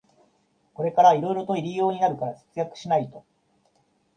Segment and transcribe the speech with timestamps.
[0.73, 3.23] これからいろいろと入用になるから節約しないと